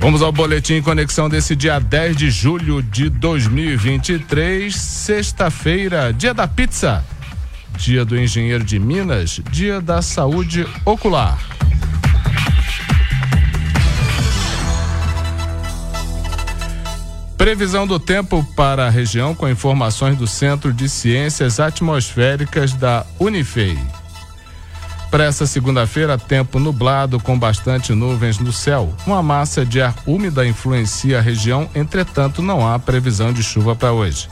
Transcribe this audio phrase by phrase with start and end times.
[0.00, 7.04] Vamos ao boletim conexão desse dia 10 de julho de 2023, sexta-feira, dia da pizza,
[7.76, 11.38] dia do engenheiro de Minas, dia da saúde ocular.
[17.36, 23.76] Previsão do tempo para a região com informações do Centro de Ciências Atmosféricas da Unifei.
[25.10, 28.94] Para essa segunda-feira, tempo nublado com bastante nuvens no céu.
[29.04, 33.92] Uma massa de ar úmida influencia a região, entretanto, não há previsão de chuva para
[33.92, 34.28] hoje.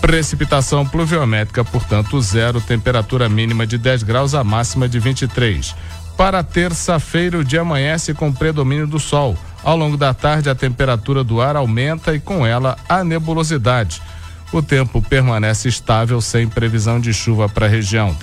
[0.00, 5.74] Precipitação pluviométrica, portanto, zero, temperatura mínima de 10 graus, a máxima de 23.
[6.16, 9.36] Para terça-feira, o dia amanhece com predomínio do sol.
[9.62, 14.00] Ao longo da tarde, a temperatura do ar aumenta e, com ela, a nebulosidade.
[14.52, 18.16] O tempo permanece estável, sem previsão de chuva para a região.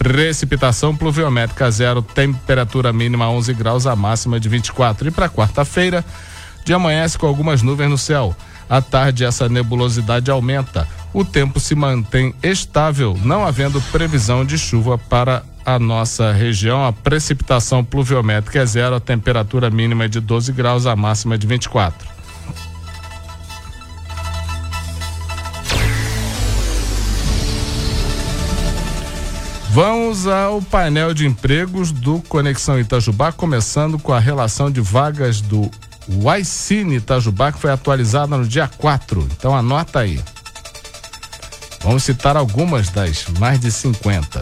[0.00, 5.08] Precipitação pluviométrica zero, temperatura mínima 11 graus, a máxima de 24.
[5.08, 6.02] E para quarta-feira,
[6.64, 8.34] de amanhece com algumas nuvens no céu.
[8.66, 10.88] À tarde, essa nebulosidade aumenta.
[11.12, 16.86] O tempo se mantém estável, não havendo previsão de chuva para a nossa região.
[16.86, 21.46] A precipitação pluviométrica é zero, a temperatura mínima é de 12 graus, a máxima de
[21.46, 22.08] 24.
[29.72, 35.70] Vamos ao painel de empregos do Conexão Itajubá, começando com a relação de vagas do
[36.08, 39.28] YCine Itajubá, que foi atualizada no dia 4.
[39.30, 40.20] Então anota aí.
[41.84, 44.40] Vamos citar algumas das mais de 50.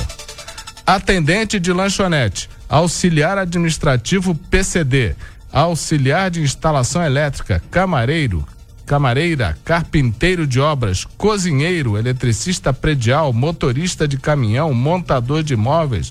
[0.87, 5.15] Atendente de lanchonete, auxiliar administrativo PCD,
[5.53, 8.47] auxiliar de instalação elétrica, camareiro,
[8.89, 16.11] camareira, carpinteiro de obras, cozinheiro, eletricista predial, motorista de caminhão, montador de móveis,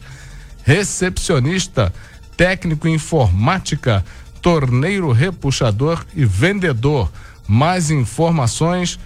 [0.63, 1.91] recepcionista,
[2.37, 4.05] técnico informática,
[4.43, 7.11] torneiro repuxador e vendedor.
[7.47, 8.99] Mais informações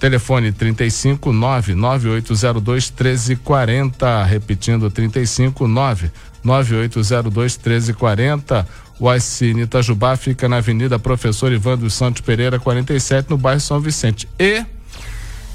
[0.00, 6.10] Telefone 359 9802 1340, repetindo 359
[6.44, 8.66] 9802 1340.
[9.00, 13.80] O Icine Itajubá fica na Avenida Professor Ivan dos Santos Pereira, 47, no bairro São
[13.80, 14.28] Vicente.
[14.38, 14.64] E,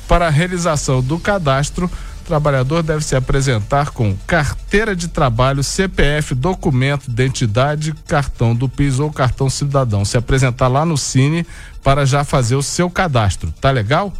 [0.07, 6.33] para a realização do cadastro, o trabalhador deve se apresentar com carteira de trabalho, CPF,
[6.33, 10.05] documento, identidade, cartão do PIS ou cartão cidadão.
[10.05, 11.45] Se apresentar lá no Cine
[11.83, 13.53] para já fazer o seu cadastro.
[13.59, 14.13] Tá legal?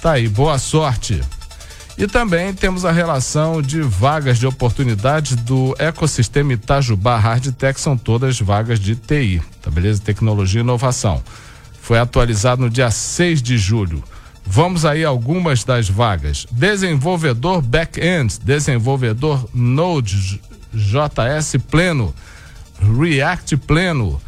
[0.00, 1.20] Tá aí, boa sorte.
[1.98, 8.38] E também temos a relação de vagas de oportunidades do ecossistema Itajubá Hardtech, são todas
[8.40, 10.00] vagas de TI, tá beleza?
[10.00, 11.20] Tecnologia e inovação.
[11.82, 14.04] Foi atualizado no dia 6 de julho.
[14.46, 16.46] Vamos aí algumas das vagas.
[16.52, 20.40] Desenvolvedor back-end, desenvolvedor Node
[20.72, 22.14] JS pleno,
[22.96, 24.20] React pleno.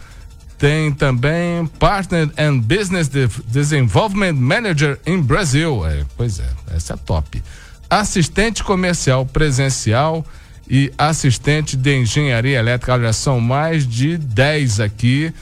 [0.61, 5.85] Tem também Partner and Business Development Manager em Brasil.
[5.85, 7.43] É, pois é, essa é top
[7.91, 10.25] assistente comercial presencial
[10.69, 12.93] e assistente de engenharia elétrica.
[12.93, 15.35] Olha, são mais de 10 aqui.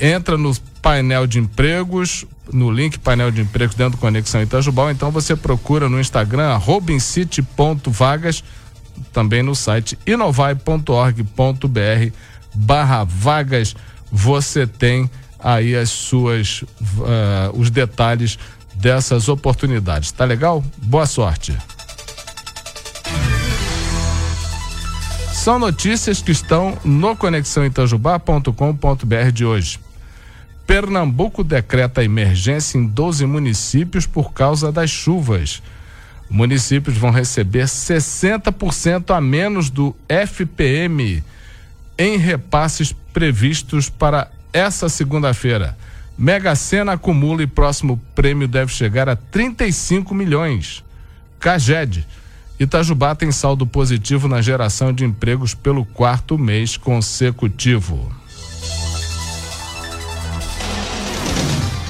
[0.00, 4.90] Entra no painel de empregos, no link painel de empregos dentro do Conexão Itajubal.
[4.90, 8.42] Então você procura no Instagram, robincity.vagas,
[9.12, 11.26] também no site inovai.org.br
[12.54, 13.76] barra vagas.
[14.18, 18.38] Você tem aí as suas, uh, os detalhes
[18.74, 20.10] dessas oportunidades.
[20.10, 20.64] Tá legal?
[20.78, 21.54] Boa sorte.
[25.34, 29.78] São notícias que estão no conexãoitajubá.com.br de hoje.
[30.66, 35.62] Pernambuco decreta emergência em 12 municípios por causa das chuvas.
[36.30, 41.22] Municípios vão receber 60% a menos do FPM
[41.98, 45.74] em repasses previstos para essa segunda-feira.
[46.18, 50.84] Mega Sena acumula e próximo prêmio deve chegar a 35 milhões.
[51.40, 52.06] Caged.
[52.60, 58.14] Itajubá tem saldo positivo na geração de empregos pelo quarto mês consecutivo.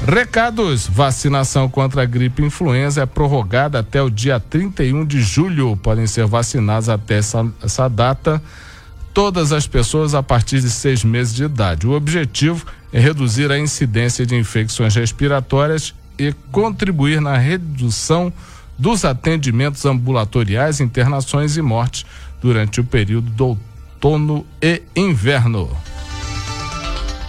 [0.06, 5.76] Recados: vacinação contra a gripe influenza é prorrogada até o dia 31 de julho.
[5.76, 8.40] Podem ser vacinados até essa, essa data
[9.16, 11.86] todas as pessoas a partir de seis meses de idade.
[11.86, 18.30] O objetivo é reduzir a incidência de infecções respiratórias e contribuir na redução
[18.78, 22.04] dos atendimentos ambulatoriais, internações e mortes
[22.42, 25.74] durante o período do outono e inverno.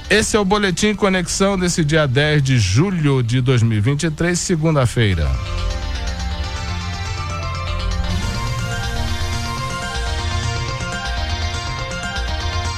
[0.10, 5.31] Esse é o Boletim Conexão desse dia 10 de julho de 2023, segunda-feira.